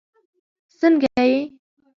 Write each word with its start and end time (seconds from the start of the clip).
سنګه 0.79 1.23
یی 1.29 1.37